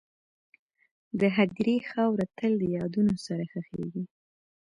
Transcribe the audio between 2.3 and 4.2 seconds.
تل د یادونو سره ښخېږي..